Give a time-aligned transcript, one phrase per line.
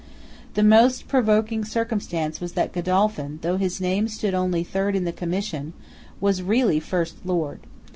[0.55, 5.11] The most provoking circumstance was that Godolphin, though his name stood only third in the
[5.13, 5.73] commission,
[6.19, 7.59] was really first Lord.